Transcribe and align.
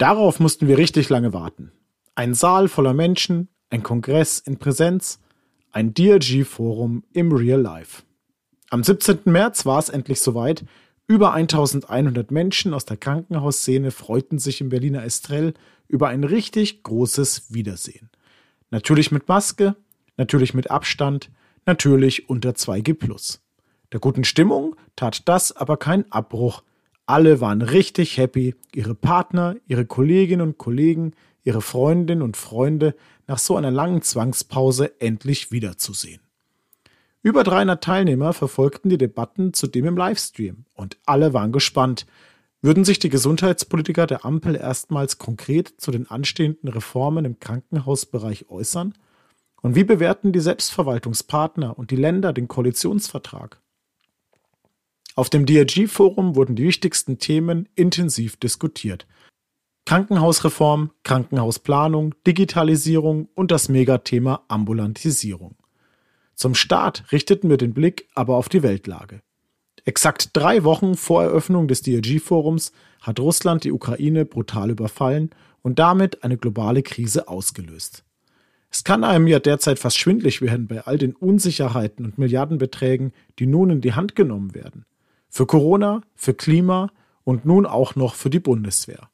Darauf 0.00 0.40
mussten 0.40 0.66
wir 0.66 0.78
richtig 0.78 1.10
lange 1.10 1.34
warten. 1.34 1.72
Ein 2.14 2.32
Saal 2.32 2.68
voller 2.68 2.94
Menschen, 2.94 3.48
ein 3.68 3.82
Kongress 3.82 4.38
in 4.38 4.56
Präsenz, 4.56 5.20
ein 5.72 5.92
DRG-Forum 5.92 7.04
im 7.12 7.32
Real 7.32 7.60
Life. 7.60 8.02
Am 8.70 8.82
17. 8.82 9.18
März 9.26 9.66
war 9.66 9.78
es 9.78 9.90
endlich 9.90 10.22
soweit. 10.22 10.64
Über 11.06 11.34
1100 11.34 12.30
Menschen 12.30 12.72
aus 12.72 12.86
der 12.86 12.96
Krankenhausszene 12.96 13.90
freuten 13.90 14.38
sich 14.38 14.62
im 14.62 14.70
Berliner 14.70 15.04
Estrell 15.04 15.52
über 15.86 16.08
ein 16.08 16.24
richtig 16.24 16.82
großes 16.82 17.52
Wiedersehen. 17.52 18.08
Natürlich 18.70 19.12
mit 19.12 19.28
Maske, 19.28 19.76
natürlich 20.16 20.54
mit 20.54 20.70
Abstand, 20.70 21.30
natürlich 21.66 22.30
unter 22.30 22.52
2G+. 22.52 23.38
Der 23.92 24.00
guten 24.00 24.24
Stimmung 24.24 24.76
tat 24.96 25.28
das 25.28 25.54
aber 25.54 25.76
keinen 25.76 26.10
Abbruch. 26.10 26.62
Alle 27.10 27.40
waren 27.40 27.60
richtig 27.60 28.18
happy, 28.18 28.54
ihre 28.72 28.94
Partner, 28.94 29.56
ihre 29.66 29.84
Kolleginnen 29.84 30.42
und 30.46 30.58
Kollegen, 30.58 31.12
ihre 31.42 31.60
Freundinnen 31.60 32.22
und 32.22 32.36
Freunde 32.36 32.94
nach 33.26 33.40
so 33.40 33.56
einer 33.56 33.72
langen 33.72 34.02
Zwangspause 34.02 35.00
endlich 35.00 35.50
wiederzusehen. 35.50 36.20
Über 37.20 37.42
300 37.42 37.82
Teilnehmer 37.82 38.32
verfolgten 38.32 38.90
die 38.90 38.96
Debatten 38.96 39.52
zudem 39.54 39.86
im 39.86 39.96
Livestream 39.96 40.66
und 40.76 40.98
alle 41.04 41.34
waren 41.34 41.50
gespannt. 41.50 42.06
Würden 42.62 42.84
sich 42.84 43.00
die 43.00 43.08
Gesundheitspolitiker 43.08 44.06
der 44.06 44.24
Ampel 44.24 44.54
erstmals 44.54 45.18
konkret 45.18 45.74
zu 45.78 45.90
den 45.90 46.08
anstehenden 46.08 46.68
Reformen 46.68 47.24
im 47.24 47.40
Krankenhausbereich 47.40 48.48
äußern? 48.50 48.94
Und 49.62 49.74
wie 49.74 49.82
bewerten 49.82 50.30
die 50.30 50.38
Selbstverwaltungspartner 50.38 51.76
und 51.76 51.90
die 51.90 51.96
Länder 51.96 52.32
den 52.32 52.46
Koalitionsvertrag? 52.46 53.60
Auf 55.16 55.28
dem 55.28 55.44
DRG-Forum 55.46 56.36
wurden 56.36 56.56
die 56.56 56.64
wichtigsten 56.64 57.18
Themen 57.18 57.68
intensiv 57.74 58.36
diskutiert. 58.36 59.06
Krankenhausreform, 59.86 60.92
Krankenhausplanung, 61.02 62.14
Digitalisierung 62.26 63.28
und 63.34 63.50
das 63.50 63.68
Megathema 63.68 64.44
Ambulantisierung. 64.48 65.56
Zum 66.34 66.54
Start 66.54 67.04
richteten 67.12 67.50
wir 67.50 67.56
den 67.56 67.74
Blick 67.74 68.08
aber 68.14 68.36
auf 68.36 68.48
die 68.48 68.62
Weltlage. 68.62 69.20
Exakt 69.84 70.30
drei 70.34 70.62
Wochen 70.64 70.94
vor 70.94 71.22
Eröffnung 71.22 71.66
des 71.66 71.82
DRG-Forums 71.82 72.72
hat 73.00 73.18
Russland 73.18 73.64
die 73.64 73.72
Ukraine 73.72 74.24
brutal 74.24 74.70
überfallen 74.70 75.30
und 75.62 75.78
damit 75.78 76.22
eine 76.22 76.36
globale 76.36 76.82
Krise 76.82 77.28
ausgelöst. 77.28 78.04
Es 78.70 78.84
kann 78.84 79.02
einem 79.02 79.26
ja 79.26 79.40
derzeit 79.40 79.78
fast 79.78 79.98
schwindlig 79.98 80.40
werden 80.42 80.68
bei 80.68 80.82
all 80.82 80.96
den 80.96 81.16
Unsicherheiten 81.16 82.04
und 82.04 82.18
Milliardenbeträgen, 82.18 83.12
die 83.38 83.46
nun 83.46 83.70
in 83.70 83.80
die 83.80 83.94
Hand 83.94 84.14
genommen 84.14 84.54
werden. 84.54 84.84
Für 85.30 85.46
Corona, 85.46 86.02
für 86.14 86.34
Klima 86.34 86.90
und 87.24 87.46
nun 87.46 87.64
auch 87.64 87.94
noch 87.94 88.14
für 88.14 88.30
die 88.30 88.40
Bundeswehr. 88.40 89.08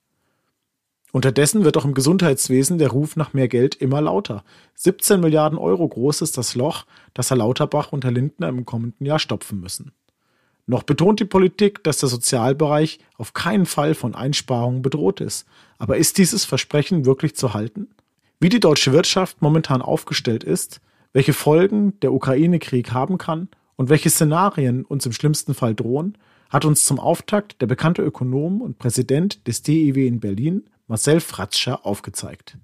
Unterdessen 1.13 1.65
wird 1.65 1.77
auch 1.77 1.85
im 1.85 1.95
Gesundheitswesen 1.95 2.79
der 2.79 2.89
Ruf 2.89 3.17
nach 3.17 3.33
mehr 3.33 3.49
Geld 3.49 3.75
immer 3.77 4.01
lauter. 4.01 4.45
17 4.75 5.21
Milliarden 5.21 5.59
Euro 5.59 5.87
groß 5.87 6.23
ist 6.23 6.37
das 6.37 6.55
Loch, 6.55 6.85
das 7.15 7.31
Herr 7.31 7.39
Lauterbach 7.39 7.93
und 7.93 8.05
Herr 8.05 8.13
Lindner 8.13 8.49
im 8.49 8.67
kommenden 8.67 9.07
Jahr 9.07 9.19
stopfen 9.19 9.61
müssen. 9.61 9.93
Noch 10.67 10.83
betont 10.83 11.21
die 11.21 11.25
Politik, 11.25 11.85
dass 11.85 11.99
der 11.99 12.09
Sozialbereich 12.09 12.99
auf 13.17 13.35
keinen 13.35 13.67
Fall 13.67 13.95
von 13.95 14.15
Einsparungen 14.15 14.83
bedroht 14.83 15.21
ist. 15.21 15.47
Aber 15.79 15.97
ist 15.97 16.19
dieses 16.19 16.45
Versprechen 16.45 17.07
wirklich 17.07 17.37
zu 17.37 17.55
halten? 17.55 17.89
Wie 18.41 18.49
die 18.49 18.61
deutsche 18.61 18.93
Wirtschaft 18.93 19.41
momentan 19.41 19.81
aufgestellt 19.81 20.45
ist, 20.45 20.81
welche 21.13 21.33
Folgen 21.33 21.99
der 22.01 22.13
Ukraine-Krieg 22.13 22.93
haben 22.93 23.17
kann 23.17 23.49
und 23.77 23.89
welche 23.89 24.11
Szenarien 24.11 24.85
uns 24.85 25.07
im 25.07 25.13
schlimmsten 25.13 25.55
Fall 25.55 25.75
drohen, 25.75 26.19
hat 26.51 26.65
uns 26.65 26.85
zum 26.85 26.99
Auftakt 26.99 27.61
der 27.61 27.67
bekannte 27.67 28.03
Ökonom 28.03 28.61
und 28.61 28.79
Präsident 28.79 29.47
des 29.47 29.63
DIW 29.63 30.07
in 30.07 30.21
Berlin, 30.21 30.69
Marcel 30.87 31.21
Fratscher 31.21 31.85
aufgezeigt. 31.85 32.59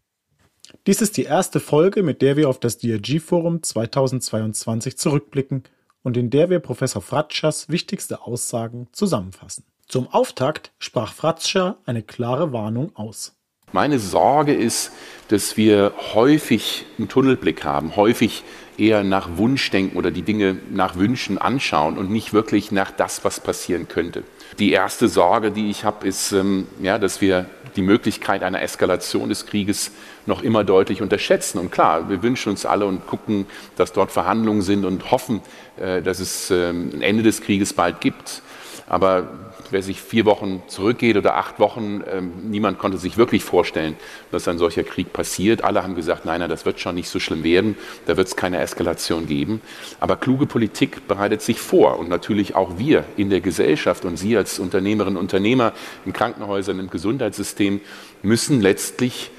Dies 0.86 1.02
ist 1.02 1.16
die 1.16 1.24
erste 1.24 1.60
Folge, 1.60 2.02
mit 2.02 2.22
der 2.22 2.36
wir 2.36 2.48
auf 2.48 2.58
das 2.58 2.78
DRG-Forum 2.78 3.62
2022 3.62 4.96
zurückblicken 4.96 5.64
und 6.02 6.16
in 6.16 6.30
der 6.30 6.50
wir 6.50 6.60
Professor 6.60 7.02
Fratschers 7.02 7.68
wichtigste 7.68 8.22
Aussagen 8.22 8.88
zusammenfassen. 8.92 9.64
Zum 9.86 10.08
Auftakt 10.08 10.72
sprach 10.78 11.12
Fratscher 11.12 11.78
eine 11.84 12.02
klare 12.02 12.52
Warnung 12.52 12.96
aus. 12.96 13.34
Meine 13.72 13.98
Sorge 13.98 14.54
ist, 14.54 14.92
dass 15.28 15.56
wir 15.56 15.92
häufig 16.14 16.84
einen 16.98 17.08
Tunnelblick 17.08 17.64
haben, 17.64 17.96
häufig 17.96 18.44
eher 18.82 19.04
nach 19.04 19.36
Wunschdenken 19.36 19.96
oder 19.96 20.10
die 20.10 20.22
Dinge 20.22 20.56
nach 20.70 20.96
Wünschen 20.96 21.38
anschauen 21.38 21.96
und 21.96 22.10
nicht 22.10 22.32
wirklich 22.32 22.72
nach 22.72 22.90
das, 22.90 23.24
was 23.24 23.38
passieren 23.38 23.86
könnte. 23.86 24.24
Die 24.58 24.72
erste 24.72 25.08
Sorge, 25.08 25.52
die 25.52 25.70
ich 25.70 25.84
habe, 25.84 26.06
ist, 26.06 26.32
ähm, 26.32 26.66
ja, 26.82 26.98
dass 26.98 27.20
wir 27.20 27.46
die 27.76 27.82
Möglichkeit 27.82 28.42
einer 28.42 28.60
Eskalation 28.60 29.28
des 29.28 29.46
Krieges 29.46 29.92
noch 30.26 30.42
immer 30.42 30.64
deutlich 30.64 31.00
unterschätzen. 31.00 31.58
Und 31.58 31.70
klar, 31.70 32.10
wir 32.10 32.22
wünschen 32.22 32.50
uns 32.50 32.66
alle 32.66 32.84
und 32.84 33.06
gucken, 33.06 33.46
dass 33.76 33.92
dort 33.92 34.10
Verhandlungen 34.10 34.62
sind 34.62 34.84
und 34.84 35.10
hoffen, 35.10 35.40
äh, 35.80 36.02
dass 36.02 36.18
es 36.18 36.50
ähm, 36.50 36.90
ein 36.92 37.02
Ende 37.02 37.22
des 37.22 37.40
Krieges 37.40 37.72
bald 37.72 38.00
gibt. 38.00 38.42
Aber 38.88 39.51
wer 39.72 39.82
sich 39.82 40.00
vier 40.00 40.24
Wochen 40.24 40.62
zurückgeht 40.68 41.16
oder 41.16 41.36
acht 41.36 41.58
Wochen, 41.58 42.02
ähm, 42.10 42.32
niemand 42.44 42.78
konnte 42.78 42.98
sich 42.98 43.16
wirklich 43.16 43.42
vorstellen, 43.42 43.96
dass 44.30 44.46
ein 44.48 44.58
solcher 44.58 44.84
Krieg 44.84 45.12
passiert. 45.12 45.64
Alle 45.64 45.82
haben 45.82 45.94
gesagt, 45.94 46.24
nein, 46.24 46.40
nein, 46.40 46.50
das 46.50 46.64
wird 46.64 46.80
schon 46.80 46.94
nicht 46.94 47.08
so 47.08 47.18
schlimm 47.18 47.44
werden, 47.44 47.76
da 48.06 48.16
wird 48.16 48.28
es 48.28 48.36
keine 48.36 48.58
Eskalation 48.60 49.26
geben. 49.26 49.60
Aber 50.00 50.16
kluge 50.16 50.46
Politik 50.46 51.08
bereitet 51.08 51.42
sich 51.42 51.58
vor 51.58 51.98
und 51.98 52.08
natürlich 52.08 52.54
auch 52.54 52.78
wir 52.78 53.04
in 53.16 53.30
der 53.30 53.40
Gesellschaft 53.40 54.04
und 54.04 54.16
Sie 54.16 54.36
als 54.36 54.58
Unternehmerinnen 54.58 55.16
und 55.16 55.22
Unternehmer 55.22 55.72
in 56.04 56.12
Krankenhäusern, 56.12 56.78
im 56.78 56.90
Gesundheitssystem 56.90 57.80
müssen 58.22 58.60
letztlich 58.60 59.30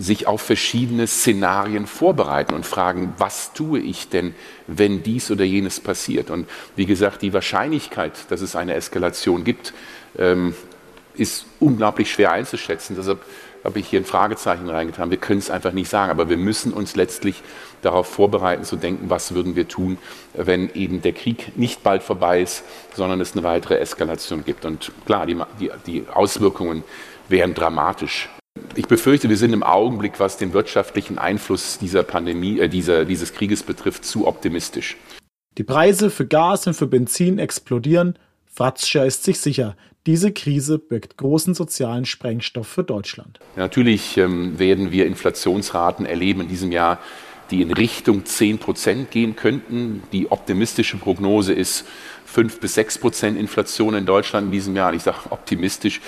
sich 0.00 0.26
auf 0.26 0.40
verschiedene 0.40 1.06
Szenarien 1.06 1.86
vorbereiten 1.86 2.54
und 2.54 2.64
fragen, 2.64 3.12
was 3.18 3.52
tue 3.52 3.80
ich 3.80 4.08
denn, 4.08 4.34
wenn 4.66 5.02
dies 5.02 5.30
oder 5.30 5.44
jenes 5.44 5.78
passiert. 5.78 6.30
Und 6.30 6.48
wie 6.74 6.86
gesagt, 6.86 7.20
die 7.20 7.34
Wahrscheinlichkeit, 7.34 8.12
dass 8.30 8.40
es 8.40 8.56
eine 8.56 8.74
Eskalation 8.74 9.44
gibt, 9.44 9.74
ähm, 10.18 10.54
ist 11.12 11.44
unglaublich 11.60 12.10
schwer 12.10 12.32
einzuschätzen. 12.32 12.96
Deshalb 12.96 13.22
habe 13.62 13.78
ich 13.78 13.88
hier 13.88 14.00
ein 14.00 14.06
Fragezeichen 14.06 14.70
reingetan. 14.70 15.10
Wir 15.10 15.18
können 15.18 15.38
es 15.38 15.50
einfach 15.50 15.72
nicht 15.72 15.90
sagen, 15.90 16.10
aber 16.10 16.30
wir 16.30 16.38
müssen 16.38 16.72
uns 16.72 16.96
letztlich 16.96 17.42
darauf 17.82 18.06
vorbereiten 18.06 18.64
zu 18.64 18.76
denken, 18.76 19.10
was 19.10 19.34
würden 19.34 19.54
wir 19.54 19.68
tun, 19.68 19.98
wenn 20.32 20.72
eben 20.72 21.02
der 21.02 21.12
Krieg 21.12 21.58
nicht 21.58 21.82
bald 21.82 22.02
vorbei 22.02 22.40
ist, 22.40 22.64
sondern 22.94 23.20
es 23.20 23.32
eine 23.32 23.42
weitere 23.42 23.76
Eskalation 23.76 24.46
gibt. 24.46 24.64
Und 24.64 24.92
klar, 25.04 25.26
die, 25.26 25.36
die, 25.60 25.70
die 25.84 26.04
Auswirkungen 26.10 26.84
wären 27.28 27.52
dramatisch. 27.52 28.30
Ich 28.74 28.86
befürchte, 28.86 29.28
wir 29.28 29.36
sind 29.36 29.52
im 29.52 29.62
Augenblick, 29.62 30.18
was 30.18 30.36
den 30.36 30.52
wirtschaftlichen 30.52 31.18
Einfluss 31.18 31.78
dieser 31.78 32.02
Pandemie, 32.02 32.60
äh, 32.60 32.68
dieser, 32.68 33.04
dieses 33.04 33.32
Krieges 33.32 33.62
betrifft, 33.62 34.04
zu 34.04 34.26
optimistisch. 34.26 34.96
Die 35.58 35.64
Preise 35.64 36.10
für 36.10 36.26
Gas 36.26 36.66
und 36.66 36.74
für 36.74 36.86
Benzin 36.86 37.38
explodieren. 37.38 38.18
Fratscher 38.46 39.06
ist 39.06 39.24
sich 39.24 39.40
sicher, 39.40 39.76
diese 40.06 40.32
Krise 40.32 40.78
birgt 40.78 41.16
großen 41.16 41.54
sozialen 41.54 42.04
Sprengstoff 42.04 42.66
für 42.66 42.84
Deutschland. 42.84 43.38
Natürlich 43.56 44.16
ähm, 44.16 44.58
werden 44.58 44.92
wir 44.92 45.06
Inflationsraten 45.06 46.06
erleben 46.06 46.40
in 46.42 46.48
diesem 46.48 46.72
Jahr, 46.72 46.98
die 47.50 47.62
in 47.62 47.72
Richtung 47.72 48.24
10 48.24 48.58
Prozent 48.58 49.10
gehen 49.10 49.36
könnten. 49.36 50.02
Die 50.12 50.30
optimistische 50.30 50.96
Prognose 50.96 51.52
ist 51.52 51.84
5 52.32 52.60
bis 52.60 52.74
6 52.74 52.98
Prozent 52.98 53.38
Inflation 53.38 53.94
in 53.94 54.06
Deutschland 54.06 54.46
in 54.46 54.52
diesem 54.52 54.76
Jahr. 54.76 54.94
Ich 54.94 55.02
sage 55.02 55.18
optimistisch, 55.30 56.00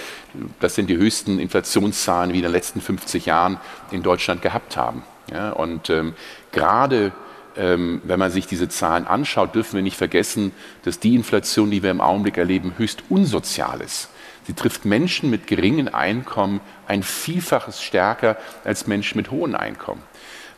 das 0.61 0.77
sind 0.77 0.89
die 0.89 0.97
höchsten 0.97 1.39
Inflationszahlen, 1.39 2.33
wie 2.33 2.39
in 2.39 2.45
den 2.45 2.53
letzten 2.53 2.81
50 2.81 3.27
Jahren 3.27 3.59
in 3.91 4.03
Deutschland 4.03 4.41
gehabt 4.41 4.77
haben. 4.77 5.03
Ja, 5.33 5.51
und 5.51 5.91
ähm, 5.91 6.15
gerade 6.53 7.13
ähm, 7.57 8.01
wenn 8.05 8.19
man 8.19 8.31
sich 8.31 8.47
diese 8.47 8.69
Zahlen 8.69 9.07
anschaut, 9.07 9.55
dürfen 9.55 9.75
wir 9.75 9.83
nicht 9.83 9.97
vergessen, 9.97 10.53
dass 10.85 11.01
die 11.01 11.15
Inflation, 11.15 11.71
die 11.71 11.83
wir 11.83 11.91
im 11.91 12.01
Augenblick 12.01 12.39
erleben, 12.39 12.75
höchst 12.79 13.03
unsozial 13.09 13.81
ist. 13.81 14.09
Sie 14.47 14.55
trifft 14.55 14.85
Menschen 14.85 15.29
mit 15.29 15.47
geringen 15.47 15.89
Einkommen 15.93 16.61
ein 16.87 17.03
Vielfaches 17.03 17.83
stärker 17.83 18.37
als 18.65 18.87
Menschen 18.87 19.17
mit 19.17 19.31
hohen 19.31 19.55
Einkommen 19.55 20.03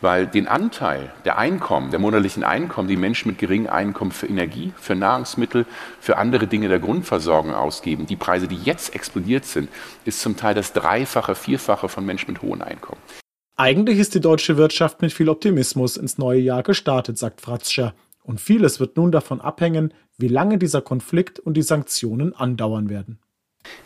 weil 0.05 0.27
den 0.27 0.47
Anteil 0.47 1.11
der 1.25 1.39
Einkommen, 1.39 1.91
der 1.91 1.99
monatlichen 1.99 2.45
Einkommen, 2.45 2.89
die 2.89 2.97
Menschen 2.97 3.29
mit 3.29 3.39
geringem 3.39 3.73
Einkommen 3.73 4.13
für 4.13 4.27
Energie, 4.27 4.75
für 4.77 4.95
Nahrungsmittel, 4.95 5.65
für 5.99 6.19
andere 6.19 6.47
Dinge 6.47 6.69
der 6.69 6.79
Grundversorgung 6.79 7.55
ausgeben, 7.55 8.05
die 8.05 8.17
Preise, 8.17 8.47
die 8.47 8.59
jetzt 8.63 8.95
explodiert 8.95 9.47
sind, 9.47 9.71
ist 10.05 10.21
zum 10.21 10.37
Teil 10.37 10.55
das 10.55 10.75
Dreifache, 10.75 11.35
Vierfache 11.35 11.89
von 11.89 12.05
Menschen 12.05 12.33
mit 12.33 12.43
hohen 12.43 12.61
Einkommen. 12.61 13.01
Eigentlich 13.57 13.99
ist 13.99 14.15
die 14.15 14.21
deutsche 14.21 14.59
Wirtschaft 14.59 15.01
mit 15.01 15.11
viel 15.11 15.31
Optimismus 15.31 15.97
ins 15.97 16.19
neue 16.19 16.41
Jahr 16.41 16.63
gestartet, 16.63 17.17
sagt 17.17 17.41
Fratscher. 17.41 17.95
Und 18.23 18.43
vieles 18.43 18.81
wird 18.81 18.99
nun 18.99 19.11
davon 19.11 19.41
abhängen, 19.41 19.95
wie 20.19 20.29
lange 20.29 20.59
dieser 20.59 20.83
Konflikt 20.83 21.39
und 21.39 21.57
die 21.57 21.63
Sanktionen 21.63 22.35
andauern 22.35 22.91
werden. 22.91 23.21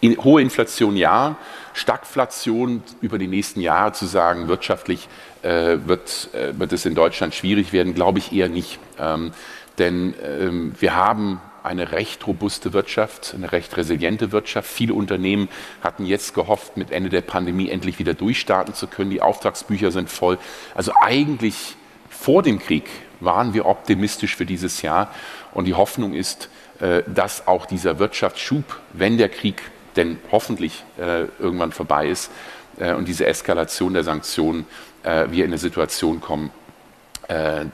In, 0.00 0.22
hohe 0.22 0.42
Inflation 0.42 0.96
ja, 0.96 1.36
Stagflation 1.72 2.82
über 3.00 3.18
die 3.18 3.28
nächsten 3.28 3.60
Jahre 3.60 3.92
zu 3.92 4.06
sagen, 4.06 4.48
wirtschaftlich 4.48 5.08
äh, 5.42 5.78
wird, 5.86 6.30
äh, 6.34 6.58
wird 6.58 6.72
es 6.72 6.84
in 6.86 6.94
Deutschland 6.94 7.34
schwierig 7.34 7.72
werden, 7.72 7.94
glaube 7.94 8.18
ich 8.18 8.32
eher 8.32 8.48
nicht. 8.48 8.78
Ähm, 8.98 9.32
denn 9.78 10.14
ähm, 10.22 10.74
wir 10.78 10.96
haben 10.96 11.40
eine 11.62 11.92
recht 11.92 12.26
robuste 12.26 12.72
Wirtschaft, 12.72 13.34
eine 13.34 13.52
recht 13.52 13.76
resiliente 13.76 14.32
Wirtschaft. 14.32 14.68
Viele 14.68 14.94
Unternehmen 14.94 15.48
hatten 15.82 16.06
jetzt 16.06 16.34
gehofft, 16.34 16.76
mit 16.76 16.90
Ende 16.90 17.10
der 17.10 17.20
Pandemie 17.20 17.68
endlich 17.68 17.98
wieder 17.98 18.14
durchstarten 18.14 18.74
zu 18.74 18.86
können. 18.86 19.10
Die 19.10 19.22
Auftragsbücher 19.22 19.90
sind 19.90 20.10
voll. 20.10 20.38
Also 20.74 20.92
eigentlich 21.00 21.76
vor 22.08 22.42
dem 22.42 22.58
Krieg 22.58 22.84
waren 23.20 23.54
wir 23.54 23.66
optimistisch 23.66 24.36
für 24.36 24.46
dieses 24.46 24.82
Jahr. 24.82 25.12
Und 25.52 25.64
die 25.64 25.74
Hoffnung 25.74 26.14
ist, 26.14 26.48
äh, 26.80 27.02
dass 27.06 27.48
auch 27.48 27.66
dieser 27.66 27.98
Wirtschaftsschub, 27.98 28.64
wenn 28.92 29.18
der 29.18 29.28
Krieg 29.28 29.62
denn 29.96 30.18
hoffentlich 30.30 30.84
äh, 30.96 31.24
irgendwann 31.40 31.72
vorbei 31.72 32.08
ist 32.08 32.30
äh, 32.78 32.94
und 32.94 33.08
diese 33.08 33.26
Eskalation 33.26 33.94
der 33.94 34.04
Sanktionen, 34.04 34.66
wir 35.04 35.44
in 35.44 35.52
eine 35.52 35.58
Situation 35.58 36.20
kommen, 36.20 36.50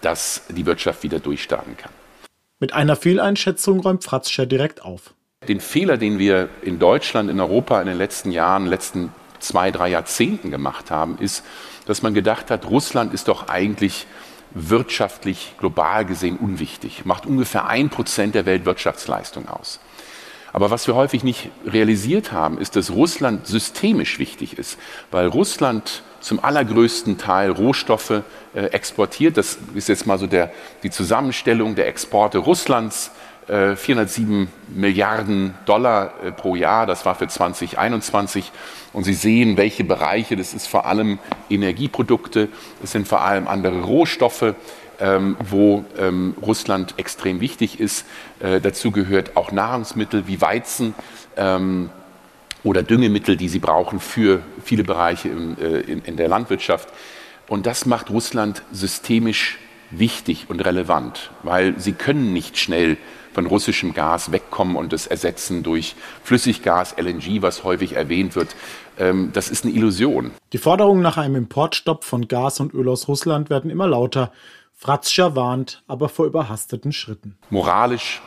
dass 0.03 0.43
die 0.51 0.67
Wirtschaft 0.67 1.03
wieder 1.03 1.19
durchstarten 1.21 1.75
kann. 1.77 1.91
Mit 2.61 2.75
einer 2.75 2.97
Fehleinschätzung 2.97 3.81
räumt 3.81 4.05
Fratzscher 4.05 4.45
direkt 4.45 4.83
auf. 4.85 5.15
Den 5.49 5.59
Fehler, 5.61 5.97
den 5.97 6.19
wir 6.19 6.51
in 6.63 6.79
Deutschland, 6.79 7.31
in 7.31 7.41
Europa 7.41 7.81
in 7.81 7.87
den 7.87 7.97
letzten 7.97 8.31
Jahren, 8.31 8.67
letzten 8.67 9.11
zwei, 9.41 9.71
drei 9.71 9.89
Jahrzehnten 9.89 10.51
gemacht 10.51 10.91
haben, 10.91 11.19
ist, 11.19 11.45
dass 11.87 12.03
man 12.03 12.15
gedacht 12.15 12.51
hat, 12.51 12.67
Russland 12.67 13.15
ist 13.15 13.27
doch 13.27 13.49
eigentlich 13.49 14.07
wirtschaftlich 14.55 15.55
global 15.59 16.05
gesehen 16.05 16.37
unwichtig, 16.37 17.05
macht 17.05 17.27
ungefähr 17.27 17.67
ein 17.67 17.91
Prozent 17.91 18.35
der 18.35 18.47
Weltwirtschaftsleistung 18.47 19.49
aus. 19.49 19.81
Aber 20.53 20.71
was 20.71 20.87
wir 20.87 20.95
häufig 20.95 21.25
nicht 21.25 21.51
realisiert 21.67 22.31
haben, 22.31 22.59
ist, 22.59 22.77
dass 22.77 22.93
Russland 22.93 23.49
systemisch 23.49 24.21
wichtig 24.21 24.57
ist, 24.57 24.79
weil 25.11 25.27
Russland 25.27 26.05
zum 26.21 26.43
allergrößten 26.43 27.19
Teil 27.19 27.51
Rohstoffe 27.51 28.23
äh, 28.55 28.67
exportiert. 28.67 29.37
Das 29.37 29.59
ist 29.75 29.89
jetzt 29.89 30.07
mal 30.07 30.17
so 30.17 30.29
der, 30.29 30.53
die 30.85 30.91
Zusammenstellung 30.91 31.75
der 31.75 31.89
Exporte 31.89 32.39
Russlands 32.39 33.11
407 33.47 34.43
äh, 34.43 34.47
Milliarden 34.69 35.55
Dollar 35.67 36.15
äh, 36.25 36.33
pro 36.33 36.55
Jahr, 36.57 36.87
das 36.87 37.05
war 37.05 37.15
für 37.15 37.29
2021. 37.29 38.53
Und 38.93 39.05
Sie 39.05 39.13
sehen, 39.13 39.57
welche 39.57 39.85
Bereiche, 39.85 40.37
das 40.37 40.55
ist 40.55 40.67
vor 40.67 40.87
allem 40.87 41.19
Energieprodukte, 41.51 42.49
das 42.81 42.93
sind 42.93 43.07
vor 43.07 43.21
allem 43.21 43.47
andere 43.47 43.83
Rohstoffe, 43.83 44.55
ähm, 45.01 45.37
wo 45.51 45.85
ähm, 45.99 46.35
Russland 46.41 46.95
extrem 46.97 47.41
wichtig 47.41 47.81
ist. 47.81 48.07
Äh, 48.41 48.61
dazu 48.61 48.91
gehört 48.93 49.37
auch 49.37 49.53
Nahrungsmittel 49.53 50.27
wie 50.27 50.41
Weizen 50.41 50.95
ähm, 51.37 51.91
oder 52.63 52.83
Düngemittel, 52.83 53.37
die 53.37 53.49
sie 53.49 53.59
brauchen 53.59 54.01
für 54.01 54.41
viele 54.65 54.85
Bereiche 54.85 55.29
in, 55.29 55.57
in, 55.57 56.03
in 56.03 56.17
der 56.17 56.29
Landwirtschaft. 56.29 56.89
Und 57.47 57.67
das 57.67 57.85
macht 57.85 58.09
Russland 58.09 58.63
systemisch 58.73 59.59
wichtig 59.91 60.47
und 60.49 60.61
relevant, 60.65 61.31
weil 61.43 61.79
sie 61.79 61.93
können 61.93 62.33
nicht 62.33 62.59
schnell 62.59 62.97
von 63.33 63.47
russischem 63.47 63.93
Gas 63.95 64.33
wegkommen 64.33 64.77
und 64.77 64.93
es 64.93 65.07
ersetzen 65.07 65.63
durch 65.63 65.97
Flüssiggas, 66.23 66.95
LNG, 66.97 67.43
was 67.43 67.65
häufig 67.65 67.95
erwähnt 67.95 68.37
wird. 68.37 68.55
Ähm, 68.99 69.31
das 69.33 69.51
ist 69.51 69.65
eine 69.65 69.75
Illusion. 69.75 70.31
Die 70.53 70.59
Forderungen 70.59 71.03
nach 71.03 71.17
einem 71.17 71.35
Importstopp 71.37 72.05
von 72.05 72.29
Gas 72.29 72.61
und 72.61 72.73
Öl 72.75 72.89
aus 72.89 73.09
Russland 73.09 73.51
werden 73.51 73.71
immer 73.71 73.89
lauter. 73.89 74.33
Fratzscher 74.73 75.35
warnt 75.35 75.83
aber 75.89 76.09
vor 76.09 76.27
überhasteten 76.27 76.93
Schritten. 76.93 77.37
Moralisch 77.51 78.23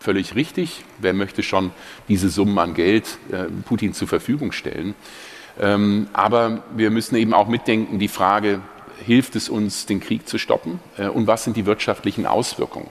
völlig 0.00 0.34
richtig. 0.34 0.84
Wer 0.98 1.14
möchte 1.14 1.42
schon 1.42 1.70
diese 2.08 2.28
Summen 2.28 2.58
an 2.58 2.74
Geld 2.74 3.18
äh, 3.30 3.44
Putin 3.64 3.94
zur 3.94 4.08
Verfügung 4.08 4.52
stellen? 4.52 4.94
Ähm, 5.60 6.08
aber 6.12 6.62
wir 6.74 6.90
müssen 6.90 7.14
eben 7.16 7.34
auch 7.34 7.46
mitdenken, 7.46 7.98
die 7.98 8.08
Frage, 8.08 8.60
hilft 9.04 9.36
es 9.36 9.48
uns, 9.48 9.86
den 9.86 10.00
Krieg 10.00 10.28
zu 10.28 10.38
stoppen? 10.38 10.80
Äh, 10.98 11.08
und 11.08 11.26
was 11.26 11.44
sind 11.44 11.56
die 11.56 11.66
wirtschaftlichen 11.66 12.26
Auswirkungen? 12.26 12.88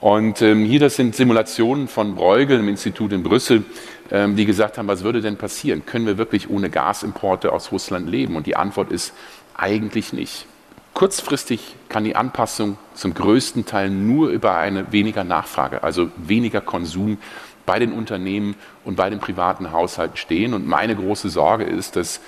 Und 0.00 0.42
ähm, 0.42 0.64
hier, 0.64 0.80
das 0.80 0.96
sind 0.96 1.16
Simulationen 1.16 1.88
von 1.88 2.14
Bruegel 2.14 2.60
im 2.60 2.68
Institut 2.68 3.12
in 3.12 3.22
Brüssel, 3.22 3.64
ähm, 4.10 4.36
die 4.36 4.44
gesagt 4.44 4.76
haben, 4.76 4.88
was 4.88 5.02
würde 5.02 5.22
denn 5.22 5.36
passieren? 5.36 5.86
Können 5.86 6.06
wir 6.06 6.18
wirklich 6.18 6.50
ohne 6.50 6.68
Gasimporte 6.68 7.52
aus 7.52 7.72
Russland 7.72 8.08
leben? 8.08 8.36
Und 8.36 8.46
die 8.46 8.56
Antwort 8.56 8.92
ist 8.92 9.14
eigentlich 9.56 10.12
nicht. 10.12 10.46
Kurzfristig 10.92 11.74
kann 11.88 12.04
die 12.04 12.16
Anpassung 12.16 12.76
zum 12.94 13.14
größten 13.14 13.66
Teil 13.66 13.90
nur 13.90 14.28
über 14.28 14.58
eine 14.58 14.92
weniger 14.92 15.24
Nachfrage, 15.24 15.82
also 15.82 16.10
weniger 16.16 16.60
Konsum 16.60 17.18
bei 17.66 17.78
den 17.78 17.92
Unternehmen 17.92 18.54
und 18.84 18.96
bei 18.96 19.10
den 19.10 19.18
privaten 19.18 19.72
Haushalten 19.72 20.16
stehen. 20.16 20.54
Und 20.54 20.66
meine 20.66 20.94
große 20.94 21.30
Sorge 21.30 21.64
ist, 21.64 21.96
dass 21.96 22.20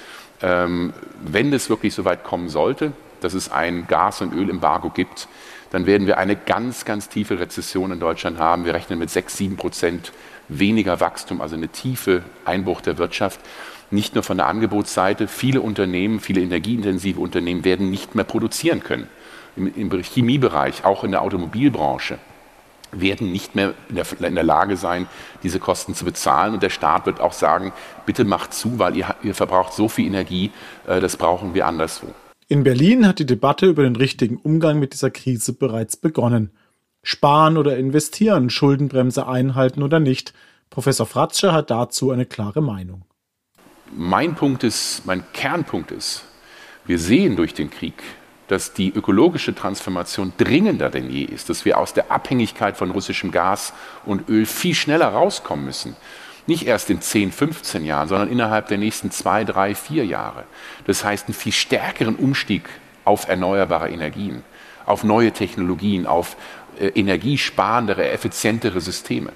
ähm, 0.43 0.93
wenn 1.25 1.53
es 1.53 1.71
wirklich 1.71 1.95
so 1.95 2.05
weit 2.05 2.25
kommen 2.25 2.49
sollte, 2.49 2.93
dass 3.21 3.35
es 3.35 3.51
ein 3.51 3.87
Gas- 3.87 4.21
und 4.21 4.35
Ölembargo 4.35 4.91
gibt, 4.91 5.29
dann 5.71 5.87
werden 5.87 6.07
wir 6.07 6.19
eine 6.19 6.37
ganz, 6.37 6.85
ganz 6.85 7.09
tiefe 7.09 7.41
Rezession 7.41 7.93
in 7.93 8.01
Deutschland 8.01 8.39
haben. 8.39 8.65
Wir 8.65 8.75
rechnen 8.75 8.99
mit 8.99 9.11
sechs, 9.11 9.37
sieben 9.37 9.57
Prozent 9.57 10.13
weniger 10.49 11.01
Wachstum, 11.01 11.41
also 11.41 11.57
eine 11.57 11.69
tiefe 11.69 12.23
Einbruch 12.45 12.81
der 12.81 12.99
Wirtschaft. 12.99 13.41
Nicht 13.91 14.15
nur 14.15 14.25
von 14.25 14.37
der 14.37 14.47
Angebotsseite. 14.47 15.29
Viele 15.29 15.61
Unternehmen, 15.61 16.21
viele 16.21 16.41
energieintensive 16.41 17.21
Unternehmen 17.21 17.65
werden 17.65 17.91
nicht 17.91 18.15
mehr 18.15 18.25
produzieren 18.25 18.83
können. 18.83 19.09
Im, 19.57 19.73
im 19.75 20.03
Chemiebereich, 20.03 20.85
auch 20.85 21.03
in 21.03 21.13
der 21.13 21.23
Automobilbranche 21.23 22.19
werden 22.93 23.33
nicht 23.33 23.55
mehr 23.55 23.75
in 23.89 23.97
der, 23.97 24.07
in 24.21 24.35
der, 24.35 24.45
Lage 24.45 24.77
sein, 24.77 25.07
diese 25.43 25.59
Kosten 25.59 25.95
zu 25.95 26.05
bezahlen. 26.05 26.55
Und 26.55 26.63
der 26.63 26.71
Staat 26.71 27.07
wird 27.07 27.21
auch 27.21 27.33
sagen, 27.33 27.73
bitte 28.05 28.25
macht 28.25 28.55
zu, 28.55 28.79
weil 28.79 28.97
ihr, 28.97 29.15
ihr 29.23 29.35
verbraucht 29.35 29.73
so 29.73 29.89
viel 29.89 30.07
Energie, 30.07 30.51
äh, 30.87 31.01
das 31.01 31.17
brauchen 31.17 31.55
wir 31.55 31.67
anderswo. 31.67 32.09
In 32.49 32.63
Berlin 32.63 33.07
hat 33.07 33.19
die 33.19 33.27
Debatte 33.27 33.67
über 33.67 33.83
den 33.83 33.97
richtigen 33.97 34.37
Umgang 34.37 34.79
mit 34.79 34.93
dieser 34.93 35.11
Krise 35.11 35.53
bereits 35.53 35.97
begonnen. 35.97 36.51
Sparen 37.03 37.57
oder 37.57 37.77
investieren, 37.77 38.51
Schuldenbremse 38.51 39.27
einhalten 39.27 39.83
oder 39.83 40.01
nicht. 40.01 40.33
Professor 40.71 41.07
Fratscher 41.07 41.53
hat 41.53 41.71
dazu 41.71 42.11
eine 42.11 42.27
klare 42.27 42.61
Meinung. 42.61 43.05
Mein 43.97 44.35
Punkt 44.35 44.65
ist, 44.65 45.07
mein 45.07 45.23
Kernpunkt 45.33 45.93
ist, 45.93 46.25
wir 46.87 46.99
sehen 46.99 47.37
durch 47.37 47.55
den 47.55 47.71
Krieg, 47.71 48.03
dass 48.49 48.73
die 48.73 48.93
ökologische 48.93 49.55
Transformation 49.55 50.33
dringender 50.39 50.91
denn 50.91 51.11
je 51.11 51.25
ist, 51.25 51.51
dass 51.51 51.65
wir 51.65 51.79
aus 51.79 51.95
der 51.95 52.11
Abhängigkeit 52.11 52.77
von 52.77 52.91
russischem 52.91 53.31
Gas 53.33 53.73
und 54.05 54.29
Öl 54.29 54.47
viel 54.47 54.75
schneller 54.75 55.09
rauskommen 55.09 55.65
müssen. 55.65 55.97
Nicht 56.47 56.67
erst 56.67 56.91
in 56.91 57.01
10, 57.01 57.33
15 57.33 57.85
Jahren, 57.85 58.07
sondern 58.07 58.29
innerhalb 58.29 58.69
der 58.69 58.79
nächsten 58.79 59.11
zwei, 59.11 59.43
drei, 59.43 59.75
vier 59.75 60.07
Jahre. 60.07 60.45
Das 60.87 61.05
heißt, 61.05 61.27
einen 61.27 61.35
viel 61.35 61.53
stärkeren 61.53 62.15
Umstieg 62.15 62.69
auf 63.05 63.29
erneuerbare 63.29 63.91
Energien, 63.91 64.45
auf 64.85 65.03
neue 65.03 65.33
Technologien, 65.33 66.07
auf 66.07 66.37
äh, 66.79 66.89
energiesparendere, 66.89 68.11
effizientere 68.11 68.81
Systeme. 68.81 69.33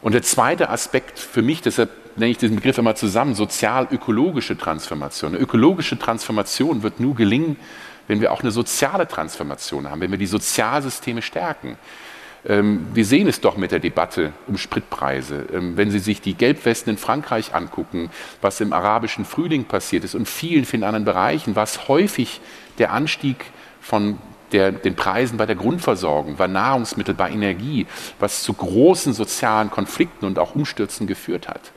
Und 0.00 0.12
der 0.12 0.22
zweite 0.22 0.70
Aspekt 0.70 1.20
für 1.20 1.42
mich, 1.42 1.62
deshalb 1.62 1.90
nenne 2.16 2.32
ich 2.32 2.38
diesen 2.38 2.56
Begriff 2.56 2.78
einmal 2.78 2.96
zusammen, 2.96 3.34
sozial-ökologische 3.34 4.58
Transformation. 4.58 5.34
Eine 5.34 5.42
ökologische 5.42 5.98
Transformation 5.98 6.82
wird 6.82 7.00
nur 7.00 7.14
gelingen, 7.14 7.56
wenn 8.12 8.20
wir 8.20 8.30
auch 8.30 8.42
eine 8.42 8.50
soziale 8.50 9.08
Transformation 9.08 9.90
haben, 9.90 10.02
wenn 10.02 10.10
wir 10.10 10.18
die 10.18 10.26
Sozialsysteme 10.26 11.22
stärken. 11.22 11.78
Ähm, 12.46 12.86
wir 12.92 13.06
sehen 13.06 13.26
es 13.26 13.40
doch 13.40 13.56
mit 13.56 13.72
der 13.72 13.78
Debatte 13.78 14.34
um 14.46 14.58
Spritpreise. 14.58 15.46
Ähm, 15.50 15.78
wenn 15.78 15.90
Sie 15.90 15.98
sich 15.98 16.20
die 16.20 16.34
Gelbwesten 16.34 16.92
in 16.92 16.98
Frankreich 16.98 17.54
angucken, 17.54 18.10
was 18.42 18.60
im 18.60 18.74
arabischen 18.74 19.24
Frühling 19.24 19.64
passiert 19.64 20.04
ist 20.04 20.14
und 20.14 20.28
vielen, 20.28 20.66
vielen 20.66 20.84
anderen 20.84 21.06
Bereichen, 21.06 21.56
was 21.56 21.88
häufig 21.88 22.42
der 22.76 22.92
Anstieg 22.92 23.46
von 23.80 24.18
der, 24.52 24.72
den 24.72 24.94
Preisen 24.94 25.38
bei 25.38 25.46
der 25.46 25.56
Grundversorgung, 25.56 26.36
bei 26.36 26.48
Nahrungsmitteln, 26.48 27.16
bei 27.16 27.30
Energie, 27.30 27.86
was 28.18 28.42
zu 28.42 28.52
großen 28.52 29.14
sozialen 29.14 29.70
Konflikten 29.70 30.26
und 30.26 30.38
auch 30.38 30.54
Umstürzen 30.54 31.06
geführt 31.06 31.48
hat. 31.48 31.72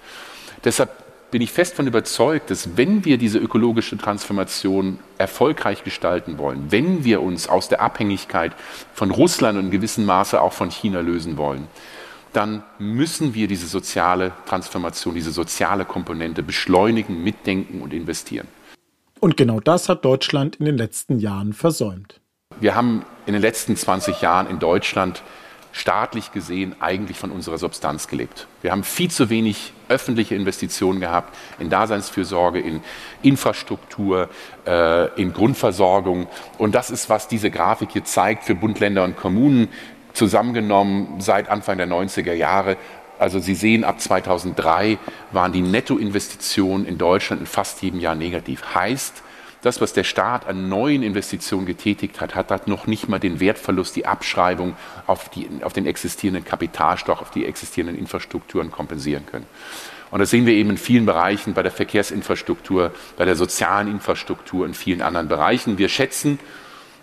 Deshalb 0.66 1.05
bin 1.32 1.42
ich 1.42 1.52
fest 1.52 1.74
davon 1.74 1.88
überzeugt, 1.88 2.50
dass 2.50 2.78
wenn 2.78 3.04
wir 3.06 3.18
diese 3.18 3.40
ökologische 3.40 3.98
Transformation 3.98 5.00
erfolgreich 5.18 5.84
gestalten 5.84 6.38
wollen, 6.38 6.72
wenn 6.72 7.04
wir 7.04 7.22
uns 7.22 7.50
aus 7.50 7.68
der 7.68 7.82
Abhängigkeit 7.82 8.54
von 8.94 9.12
Russland 9.12 9.58
und 9.58 9.66
in 9.66 9.72
gewissem 9.72 10.06
Maße 10.06 10.40
auch 10.40 10.54
von 10.54 10.70
China 10.70 11.02
lösen 11.02 11.38
wollen, 11.38 11.68
dann 12.34 12.64
müssen 12.80 13.34
wir 13.34 13.48
diese 13.48 13.68
soziale 13.68 14.34
Transformation, 14.46 15.16
diese 15.16 15.32
soziale 15.32 15.86
Komponente 15.86 16.44
beschleunigen, 16.44 17.24
mitdenken 17.24 17.82
und 17.82 17.94
investieren. 17.94 18.48
Und 19.20 19.38
genau 19.38 19.60
das 19.60 19.90
hat 19.90 20.04
Deutschland 20.04 20.58
in 20.58 20.66
den 20.66 20.78
letzten 20.78 21.20
Jahren 21.20 21.54
versäumt. 21.54 22.20
Wir 22.60 22.76
haben 22.76 23.04
in 23.26 23.34
den 23.34 23.42
letzten 23.42 23.76
20 23.76 24.22
Jahren 24.22 24.48
in 24.48 24.60
Deutschland 24.60 25.24
staatlich 25.76 26.32
gesehen 26.32 26.74
eigentlich 26.80 27.20
von 27.20 27.32
unserer 27.32 27.58
Substanz 27.58 28.08
gelebt. 28.08 28.48
Wir 28.62 28.72
haben 28.72 28.86
viel 28.86 29.12
zu 29.12 29.30
wenig 29.30 29.74
öffentliche 29.90 30.34
Investitionen 30.34 31.02
gehabt 31.02 31.36
in 31.60 31.70
Daseinsfürsorge, 31.70 32.62
in 32.62 32.80
Infrastruktur, 33.22 34.30
äh, 34.66 35.22
in 35.22 35.34
Grundversorgung. 35.34 36.28
Und 36.58 36.76
das 36.76 36.92
ist, 36.92 37.10
was 37.10 37.28
diese 37.28 37.52
Grafik 37.52 37.92
hier 37.92 38.06
zeigt 38.06 38.46
für 38.46 38.56
Bund, 38.56 38.80
Länder 38.80 39.04
und 39.04 39.18
Kommunen, 39.18 39.68
zusammengenommen 40.14 41.20
seit 41.20 41.50
Anfang 41.50 41.78
der 41.78 41.88
90er 41.88 42.34
Jahre. 42.34 42.78
Also 43.20 43.40
Sie 43.40 43.54
sehen, 43.54 43.84
ab 43.84 44.00
2003 44.00 44.98
waren 45.34 45.52
die 45.52 45.62
Nettoinvestitionen 45.62 46.88
in 46.88 46.98
Deutschland 46.98 47.42
in 47.42 47.48
fast 47.48 47.82
jedem 47.82 48.00
Jahr 48.00 48.16
negativ. 48.16 48.64
Heißt, 48.74 49.24
das, 49.66 49.82
was 49.82 49.94
der 49.94 50.04
Staat 50.04 50.48
an 50.48 50.70
neuen 50.70 51.02
Investitionen 51.02 51.66
getätigt 51.66 52.22
hat, 52.22 52.36
hat 52.36 52.52
das 52.52 52.68
noch 52.68 52.86
nicht 52.86 53.10
mal 53.10 53.20
den 53.20 53.40
Wertverlust, 53.40 53.96
die 53.96 54.06
Abschreibung 54.06 54.76
auf, 55.08 55.30
die, 55.30 55.50
auf 55.64 55.74
den 55.74 55.88
existierenden 55.88 56.46
Kapitalstock, 56.46 57.22
auf 57.22 57.32
die 57.32 57.46
existierenden 57.46 57.98
Infrastrukturen 57.98 58.72
kompensieren 58.72 59.26
können. 59.26 59.48
Und 60.12 60.20
das 60.20 60.30
sehen 60.30 60.46
wir 60.46 60.54
eben 60.54 60.70
in 60.70 60.78
vielen 60.78 61.06
Bereichen, 61.06 61.54
bei 61.54 61.64
der 61.64 61.72
Verkehrsinfrastruktur, 61.72 62.94
bei 63.18 63.26
der 63.26 63.36
sozialen 63.36 63.90
Infrastruktur, 63.90 64.66
in 64.66 64.76
vielen 64.76 65.02
anderen 65.02 65.28
Bereichen. 65.28 65.78
Wir 65.80 65.90
schätzen, 65.90 66.40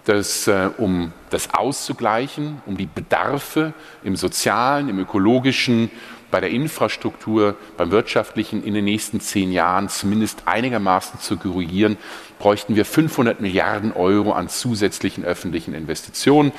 dass 0.04 0.46
äh, 0.46 0.70
um 0.78 1.12
das 1.30 1.54
auszugleichen, 1.54 2.62
um 2.66 2.76
die 2.76 2.86
Bedarfe 2.86 3.72
im 4.02 4.16
sozialen, 4.16 4.88
im 4.88 4.98
ökologischen, 4.98 5.90
bei 6.32 6.40
der 6.40 6.50
Infrastruktur, 6.50 7.56
beim 7.76 7.92
wirtschaftlichen 7.92 8.64
in 8.64 8.74
den 8.74 8.86
nächsten 8.86 9.20
zehn 9.20 9.52
Jahren 9.52 9.88
zumindest 9.88 10.42
einigermaßen 10.46 11.20
zu 11.20 11.36
korrigieren, 11.36 11.98
bräuchten 12.40 12.74
wir 12.74 12.84
500 12.84 13.40
Milliarden 13.40 13.92
Euro 13.92 14.32
an 14.32 14.48
zusätzlichen 14.48 15.24
öffentlichen 15.24 15.74
Investitionen. 15.74 16.50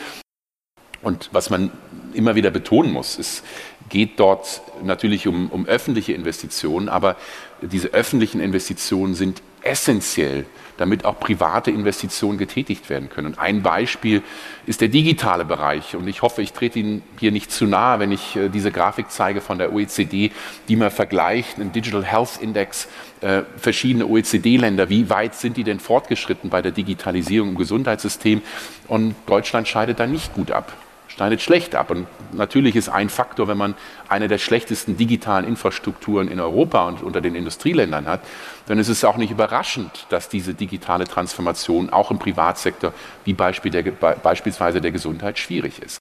Und 1.01 1.29
was 1.33 1.49
man 1.49 1.71
immer 2.13 2.35
wieder 2.35 2.51
betonen 2.51 2.93
muss, 2.93 3.17
es 3.17 3.43
geht 3.89 4.19
dort 4.19 4.61
natürlich 4.83 5.27
um, 5.27 5.49
um 5.49 5.65
öffentliche 5.65 6.13
Investitionen, 6.13 6.87
aber 6.87 7.17
diese 7.61 7.89
öffentlichen 7.89 8.39
Investitionen 8.39 9.15
sind 9.15 9.41
essentiell 9.63 10.45
damit 10.77 11.05
auch 11.05 11.19
private 11.19 11.71
Investitionen 11.71 12.37
getätigt 12.37 12.89
werden 12.89 13.09
können. 13.09 13.27
Und 13.27 13.39
ein 13.39 13.61
Beispiel 13.61 14.21
ist 14.65 14.81
der 14.81 14.87
digitale 14.87 15.45
Bereich. 15.45 15.95
Und 15.95 16.07
ich 16.07 16.21
hoffe, 16.21 16.41
ich 16.41 16.53
trete 16.53 16.79
Ihnen 16.79 17.03
hier 17.19 17.31
nicht 17.31 17.51
zu 17.51 17.65
nahe, 17.65 17.99
wenn 17.99 18.11
ich 18.11 18.35
äh, 18.35 18.49
diese 18.49 18.71
Grafik 18.71 19.09
zeige 19.09 19.41
von 19.41 19.57
der 19.57 19.73
OECD, 19.73 20.31
die 20.67 20.75
mal 20.75 20.91
vergleicht, 20.91 21.59
einen 21.59 21.71
Digital 21.71 22.03
Health 22.03 22.39
Index, 22.41 22.87
äh, 23.21 23.43
verschiedene 23.57 24.07
OECD-Länder, 24.07 24.89
wie 24.89 25.09
weit 25.09 25.35
sind 25.35 25.57
die 25.57 25.63
denn 25.63 25.79
fortgeschritten 25.79 26.49
bei 26.49 26.61
der 26.61 26.71
Digitalisierung 26.71 27.49
im 27.49 27.57
Gesundheitssystem? 27.57 28.41
Und 28.87 29.15
Deutschland 29.25 29.67
scheidet 29.67 29.99
da 29.99 30.07
nicht 30.07 30.33
gut 30.33 30.51
ab 30.51 30.73
schneidet 31.15 31.41
schlecht 31.41 31.75
ab. 31.75 31.91
Und 31.91 32.07
natürlich 32.31 32.75
ist 32.75 32.89
ein 32.89 33.09
Faktor, 33.09 33.47
wenn 33.47 33.57
man 33.57 33.75
eine 34.09 34.27
der 34.27 34.37
schlechtesten 34.37 34.97
digitalen 34.97 35.45
Infrastrukturen 35.47 36.27
in 36.27 36.39
Europa 36.39 36.87
und 36.87 37.03
unter 37.03 37.21
den 37.21 37.35
Industrieländern 37.35 38.07
hat, 38.07 38.21
dann 38.67 38.79
ist 38.79 38.89
es 38.89 39.03
auch 39.03 39.17
nicht 39.17 39.31
überraschend, 39.31 40.07
dass 40.09 40.29
diese 40.29 40.53
digitale 40.53 41.05
Transformation 41.05 41.89
auch 41.89 42.11
im 42.11 42.19
Privatsektor 42.19 42.93
wie 43.25 43.33
Beispiel 43.33 43.71
der, 43.71 43.83
beispielsweise 43.83 44.81
der 44.81 44.91
Gesundheit 44.91 45.37
schwierig 45.37 45.81
ist. 45.81 45.99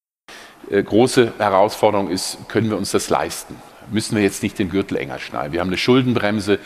Äh, 0.71 0.83
große 0.83 1.33
Herausforderung 1.39 2.09
ist, 2.09 2.39
können 2.49 2.71
wir 2.71 2.79
uns 2.79 2.93
das 2.93 3.11
leisten? 3.11 3.57
Müssen 3.91 4.17
wir 4.17 4.23
jetzt 4.23 4.43
nicht 4.43 4.59
den 4.59 4.71
Gürtel 4.71 4.97
enger 4.97 5.19
schnallen? 5.19 5.53
Wir 5.53 5.61
haben 5.61 5.69
eine 5.69 5.77
Schuldenbremse, 5.77 6.59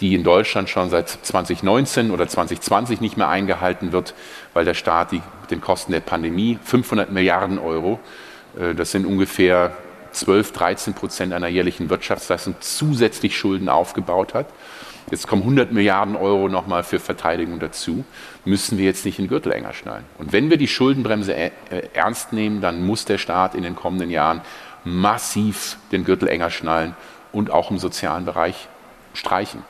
die 0.00 0.14
in 0.14 0.22
Deutschland 0.22 0.68
schon 0.68 0.90
seit 0.90 1.08
2019 1.08 2.10
oder 2.10 2.28
2020 2.28 3.00
nicht 3.00 3.16
mehr 3.16 3.28
eingehalten 3.28 3.92
wird, 3.92 4.14
weil 4.54 4.64
der 4.64 4.74
Staat 4.74 5.12
die, 5.12 5.22
den 5.50 5.60
Kosten 5.60 5.92
der 5.92 6.00
Pandemie 6.00 6.58
500 6.62 7.10
Milliarden 7.10 7.58
Euro, 7.58 7.98
äh, 8.58 8.74
das 8.74 8.92
sind 8.92 9.06
ungefähr 9.06 9.72
12, 10.12 10.52
13 10.52 10.94
Prozent 10.94 11.32
einer 11.32 11.48
jährlichen 11.48 11.90
Wirtschaftsleistung, 11.90 12.56
zusätzlich 12.60 13.36
Schulden 13.36 13.68
aufgebaut 13.68 14.34
hat. 14.34 14.46
Jetzt 15.10 15.26
kommen 15.26 15.42
100 15.42 15.72
Milliarden 15.72 16.16
Euro 16.16 16.48
nochmal 16.48 16.82
für 16.82 17.00
Verteidigung 17.00 17.60
dazu. 17.60 18.04
Müssen 18.44 18.76
wir 18.76 18.84
jetzt 18.84 19.06
nicht 19.06 19.18
den 19.18 19.28
Gürtel 19.28 19.52
enger 19.52 19.72
schnallen. 19.72 20.04
Und 20.18 20.32
wenn 20.32 20.50
wir 20.50 20.58
die 20.58 20.68
Schuldenbremse 20.68 21.34
äh, 21.34 21.50
ernst 21.94 22.32
nehmen, 22.32 22.60
dann 22.60 22.84
muss 22.84 23.04
der 23.06 23.18
Staat 23.18 23.54
in 23.54 23.62
den 23.62 23.74
kommenden 23.74 24.10
Jahren 24.10 24.42
massiv 24.84 25.78
den 25.92 26.04
Gürtel 26.04 26.28
enger 26.28 26.50
schnallen 26.50 26.94
und 27.32 27.50
auch 27.50 27.70
im 27.70 27.78
sozialen 27.78 28.26
Bereich 28.26 28.68
streichen. 29.14 29.62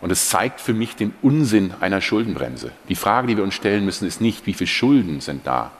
Und 0.00 0.12
es 0.12 0.28
zeigt 0.28 0.60
für 0.60 0.74
mich 0.74 0.96
den 0.96 1.14
Unsinn 1.22 1.72
einer 1.80 2.00
Schuldenbremse. 2.00 2.72
Die 2.88 2.94
Frage, 2.94 3.26
die 3.26 3.36
wir 3.36 3.44
uns 3.44 3.54
stellen 3.54 3.84
müssen, 3.84 4.06
ist 4.06 4.20
nicht, 4.20 4.46
wie 4.46 4.52
viele 4.52 4.68
Schulden 4.68 5.20
sind 5.20 5.46
da, 5.46 5.70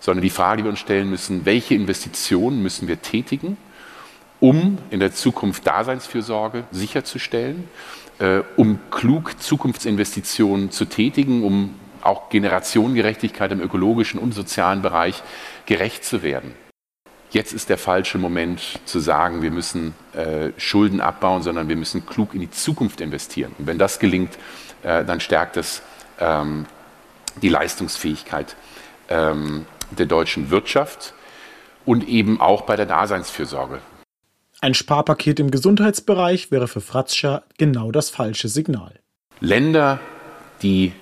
sondern 0.00 0.22
die 0.22 0.30
Frage, 0.30 0.58
die 0.58 0.64
wir 0.64 0.70
uns 0.70 0.80
stellen 0.80 1.10
müssen, 1.10 1.44
welche 1.44 1.74
Investitionen 1.74 2.62
müssen 2.62 2.88
wir 2.88 3.02
tätigen, 3.02 3.56
um 4.40 4.78
in 4.90 5.00
der 5.00 5.12
Zukunft 5.12 5.66
Daseinsfürsorge 5.66 6.64
sicherzustellen, 6.70 7.68
äh, 8.18 8.40
um 8.56 8.78
klug 8.90 9.40
Zukunftsinvestitionen 9.40 10.70
zu 10.70 10.86
tätigen, 10.86 11.44
um 11.44 11.74
auch 12.00 12.30
Generationengerechtigkeit 12.30 13.52
im 13.52 13.60
ökologischen 13.60 14.18
und 14.18 14.32
sozialen 14.32 14.82
Bereich 14.82 15.22
gerecht 15.66 16.04
zu 16.04 16.22
werden 16.22 16.52
jetzt 17.32 17.52
ist 17.52 17.68
der 17.68 17.78
falsche 17.78 18.18
Moment 18.18 18.60
zu 18.84 19.00
sagen, 19.00 19.42
wir 19.42 19.50
müssen 19.50 19.94
äh, 20.12 20.50
Schulden 20.58 21.00
abbauen, 21.00 21.42
sondern 21.42 21.68
wir 21.68 21.76
müssen 21.76 22.06
klug 22.06 22.34
in 22.34 22.40
die 22.40 22.50
Zukunft 22.50 23.00
investieren. 23.00 23.52
Und 23.58 23.66
wenn 23.66 23.78
das 23.78 23.98
gelingt, 23.98 24.38
äh, 24.82 25.04
dann 25.04 25.20
stärkt 25.20 25.56
es 25.56 25.82
ähm, 26.20 26.66
die 27.40 27.48
Leistungsfähigkeit 27.48 28.56
ähm, 29.08 29.66
der 29.90 30.06
deutschen 30.06 30.50
Wirtschaft 30.50 31.14
und 31.84 32.06
eben 32.08 32.40
auch 32.40 32.62
bei 32.62 32.76
der 32.76 32.86
Daseinsfürsorge. 32.86 33.80
Ein 34.60 34.74
Sparpaket 34.74 35.40
im 35.40 35.50
Gesundheitsbereich 35.50 36.52
wäre 36.52 36.68
für 36.68 36.80
Fratzscher 36.80 37.42
genau 37.58 37.90
das 37.90 38.10
falsche 38.10 38.48
Signal. 38.48 39.00
Länder, 39.40 39.98
die 40.62 40.92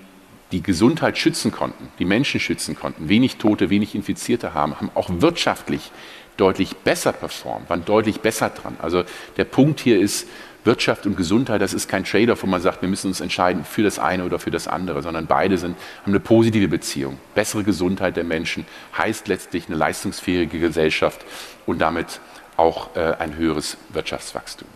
die 0.53 0.63
Gesundheit 0.63 1.19
schützen 1.19 1.53
konnten, 1.53 1.89
die 1.99 2.05
Menschen 2.05 2.41
schützen 2.41 2.75
konnten, 2.75 3.09
wenig 3.09 3.37
Tote, 3.37 3.71
wenig 3.71 3.95
Infizierte 3.95 4.55
haben, 4.55 4.77
haben 4.77 4.91
auch 4.95 5.09
wirtschaftlich 5.21 5.93
deutlich 6.41 6.77
besser 6.77 7.13
performt, 7.13 7.69
waren 7.69 7.85
deutlich 7.85 8.21
besser 8.21 8.51
dran. 8.51 8.77
Also 8.81 9.05
der 9.37 9.45
Punkt 9.45 9.81
hier 9.81 10.01
ist, 10.01 10.27
Wirtschaft 10.65 11.07
und 11.07 11.17
Gesundheit, 11.17 11.63
das 11.63 11.73
ist 11.73 11.89
kein 11.89 12.05
Trade-off, 12.05 12.43
wo 12.43 12.47
man 12.47 12.61
sagt, 12.61 12.83
wir 12.83 12.89
müssen 12.89 13.09
uns 13.09 13.21
entscheiden 13.21 13.65
für 13.65 13.83
das 13.83 13.99
eine 13.99 14.25
oder 14.25 14.39
für 14.39 14.51
das 14.51 14.69
andere, 14.69 15.03
sondern 15.03 15.27
beide 15.27 15.57
sind, 15.57 15.77
haben 16.03 16.13
eine 16.13 16.21
positive 16.21 16.69
Beziehung. 16.69 17.19
Bessere 17.35 17.65
Gesundheit 17.65 18.17
der 18.17 18.25
Menschen 18.25 18.67
heißt 18.97 19.29
letztlich 19.29 19.69
eine 19.69 19.77
leistungsfähige 19.77 20.59
Gesellschaft 20.59 21.25
und 21.67 21.81
damit 21.81 22.21
auch 22.57 22.95
äh, 22.95 23.15
ein 23.19 23.37
höheres 23.37 23.79
Wirtschaftswachstum. 23.91 24.69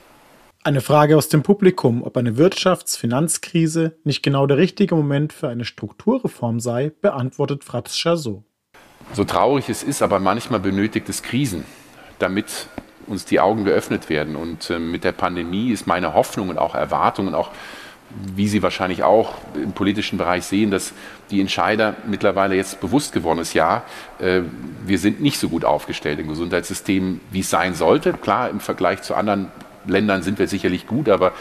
Eine 0.62 0.80
Frage 0.80 1.18
aus 1.18 1.28
dem 1.28 1.42
Publikum, 1.42 2.02
ob 2.02 2.16
eine 2.16 2.38
Wirtschafts-Finanzkrise 2.38 3.98
nicht 4.04 4.22
genau 4.22 4.46
der 4.46 4.56
richtige 4.56 4.94
Moment 4.94 5.34
für 5.34 5.48
eine 5.48 5.66
Strukturreform 5.66 6.60
sei, 6.60 6.90
beantwortet 7.02 7.64
Fratzscher 7.64 8.16
so. 8.16 8.44
So 9.14 9.22
traurig 9.22 9.68
es 9.68 9.84
ist, 9.84 10.02
aber 10.02 10.18
manchmal 10.18 10.58
benötigt 10.58 11.08
es 11.08 11.22
Krisen, 11.22 11.64
damit 12.18 12.66
uns 13.06 13.24
die 13.24 13.38
Augen 13.38 13.64
geöffnet 13.64 14.08
werden. 14.08 14.34
Und 14.34 14.70
äh, 14.70 14.80
mit 14.80 15.04
der 15.04 15.12
Pandemie 15.12 15.70
ist 15.70 15.86
meine 15.86 16.14
Hoffnung 16.14 16.48
und 16.48 16.58
auch 16.58 16.74
Erwartung 16.74 17.28
und 17.28 17.34
auch, 17.36 17.50
wie 18.34 18.48
Sie 18.48 18.62
wahrscheinlich 18.62 19.04
auch 19.04 19.34
im 19.54 19.72
politischen 19.72 20.18
Bereich 20.18 20.44
sehen, 20.44 20.72
dass 20.72 20.92
die 21.30 21.40
Entscheider 21.40 21.94
mittlerweile 22.06 22.56
jetzt 22.56 22.80
bewusst 22.80 23.12
geworden 23.12 23.38
ist, 23.38 23.54
ja, 23.54 23.84
äh, 24.18 24.40
wir 24.84 24.98
sind 24.98 25.20
nicht 25.20 25.38
so 25.38 25.48
gut 25.48 25.64
aufgestellt 25.64 26.18
im 26.18 26.28
Gesundheitssystem, 26.28 27.20
wie 27.30 27.40
es 27.40 27.50
sein 27.50 27.74
sollte. 27.74 28.14
Klar, 28.14 28.50
im 28.50 28.58
Vergleich 28.58 29.02
zu 29.02 29.14
anderen 29.14 29.52
Ländern 29.86 30.22
sind 30.22 30.40
wir 30.40 30.48
sicherlich 30.48 30.88
gut, 30.88 31.08
aber 31.08 31.32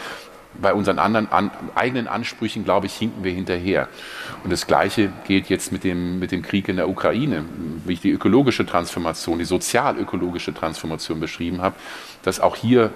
bei 0.60 0.72
unseren 0.72 0.98
anderen 0.98 1.30
an, 1.30 1.50
eigenen 1.74 2.06
Ansprüchen, 2.06 2.64
glaube 2.64 2.86
ich, 2.86 2.94
hinken 2.94 3.24
wir 3.24 3.32
hinterher. 3.32 3.88
Und 4.42 4.52
das 4.52 4.66
Gleiche 4.66 5.12
gilt 5.26 5.48
jetzt 5.48 5.72
mit 5.72 5.84
dem, 5.84 6.18
mit 6.18 6.32
dem 6.32 6.42
Krieg 6.42 6.68
in 6.68 6.76
der 6.76 6.88
Ukraine, 6.88 7.44
wie 7.84 7.94
ich 7.94 8.00
die 8.00 8.10
ökologische 8.10 8.64
Transformation, 8.66 9.38
die 9.38 9.44
sozial-ökologische 9.44 10.54
Transformation 10.54 11.20
beschrieben 11.20 11.60
habe, 11.60 11.76
dass 12.22 12.40
auch 12.40 12.56
hier 12.56 12.90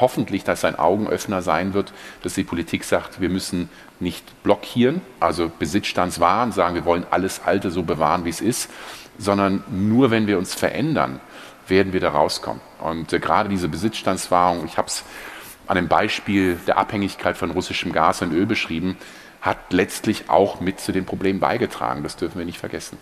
hoffentlich 0.00 0.44
das 0.44 0.64
ein 0.64 0.76
Augenöffner 0.78 1.42
sein 1.42 1.74
wird, 1.74 1.92
dass 2.22 2.34
die 2.34 2.44
Politik 2.44 2.84
sagt, 2.84 3.20
wir 3.20 3.28
müssen 3.28 3.68
nicht 4.00 4.42
blockieren, 4.42 5.00
also 5.20 5.50
Besitzstandswahren, 5.58 6.52
sagen, 6.52 6.74
wir 6.74 6.84
wollen 6.84 7.06
alles 7.10 7.42
Alte 7.44 7.70
so 7.70 7.82
bewahren, 7.82 8.24
wie 8.24 8.30
es 8.30 8.40
ist, 8.40 8.70
sondern 9.18 9.64
nur 9.70 10.10
wenn 10.10 10.26
wir 10.26 10.38
uns 10.38 10.54
verändern, 10.54 11.20
werden 11.68 11.92
wir 11.92 12.00
da 12.00 12.10
rauskommen. 12.10 12.60
Und 12.80 13.12
äh, 13.12 13.18
gerade 13.18 13.48
diese 13.48 13.68
Besitzstandswahrung, 13.68 14.64
ich 14.66 14.78
habe 14.78 14.88
es 14.88 15.04
an 15.66 15.76
dem 15.76 15.88
Beispiel 15.88 16.58
der 16.66 16.78
Abhängigkeit 16.78 17.36
von 17.36 17.50
russischem 17.50 17.92
Gas 17.92 18.22
und 18.22 18.32
Öl 18.32 18.46
beschrieben, 18.46 18.96
hat 19.40 19.72
letztlich 19.72 20.28
auch 20.28 20.60
mit 20.60 20.80
zu 20.80 20.92
den 20.92 21.04
Problemen 21.04 21.40
beigetragen. 21.40 22.02
Das 22.02 22.16
dürfen 22.16 22.38
wir 22.38 22.44
nicht 22.44 22.58
vergessen. 22.58 22.98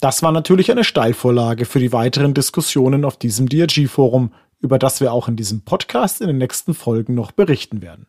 Das 0.00 0.22
war 0.22 0.30
natürlich 0.30 0.70
eine 0.70 0.84
Steilvorlage 0.84 1.64
für 1.64 1.80
die 1.80 1.92
weiteren 1.92 2.34
Diskussionen 2.34 3.04
auf 3.04 3.16
diesem 3.16 3.48
DRG-Forum, 3.48 4.32
über 4.60 4.78
das 4.78 5.00
wir 5.00 5.12
auch 5.12 5.28
in 5.28 5.36
diesem 5.36 5.62
Podcast 5.62 6.20
in 6.20 6.28
den 6.28 6.38
nächsten 6.38 6.74
Folgen 6.74 7.14
noch 7.14 7.32
berichten 7.32 7.82
werden. 7.82 8.06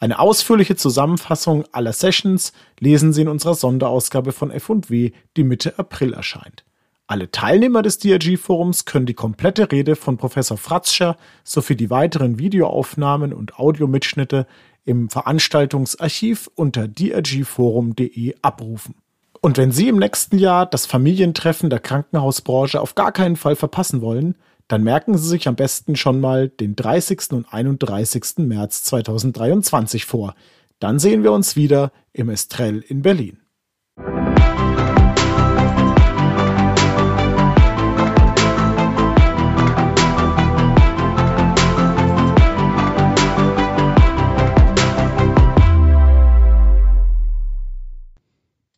Eine 0.00 0.18
ausführliche 0.18 0.74
Zusammenfassung 0.74 1.64
aller 1.70 1.92
Sessions 1.92 2.52
lesen 2.80 3.12
Sie 3.12 3.22
in 3.22 3.28
unserer 3.28 3.54
Sonderausgabe 3.54 4.32
von 4.32 4.50
F&W, 4.50 5.12
die 5.36 5.44
Mitte 5.44 5.78
April 5.78 6.12
erscheint. 6.12 6.64
Alle 7.12 7.30
Teilnehmer 7.30 7.82
des 7.82 7.98
DRG-Forums 7.98 8.86
können 8.86 9.04
die 9.04 9.12
komplette 9.12 9.70
Rede 9.70 9.96
von 9.96 10.16
Professor 10.16 10.56
Fratzscher 10.56 11.18
sowie 11.44 11.76
die 11.76 11.90
weiteren 11.90 12.38
Videoaufnahmen 12.38 13.34
und 13.34 13.58
Audiomitschnitte 13.58 14.46
im 14.86 15.10
Veranstaltungsarchiv 15.10 16.48
unter 16.54 16.88
drgforum.de 16.88 18.36
abrufen. 18.40 18.94
Und 19.42 19.58
wenn 19.58 19.72
Sie 19.72 19.88
im 19.88 19.98
nächsten 19.98 20.38
Jahr 20.38 20.64
das 20.64 20.86
Familientreffen 20.86 21.68
der 21.68 21.80
Krankenhausbranche 21.80 22.80
auf 22.80 22.94
gar 22.94 23.12
keinen 23.12 23.36
Fall 23.36 23.56
verpassen 23.56 24.00
wollen, 24.00 24.34
dann 24.66 24.82
merken 24.82 25.18
Sie 25.18 25.28
sich 25.28 25.46
am 25.48 25.54
besten 25.54 25.96
schon 25.96 26.18
mal 26.18 26.48
den 26.48 26.76
30. 26.76 27.32
und 27.32 27.52
31. 27.52 28.38
März 28.38 28.84
2023 28.84 30.06
vor. 30.06 30.34
Dann 30.78 30.98
sehen 30.98 31.24
wir 31.24 31.32
uns 31.32 31.56
wieder 31.56 31.92
im 32.14 32.30
Estrell 32.30 32.78
in 32.78 33.02
Berlin. 33.02 33.41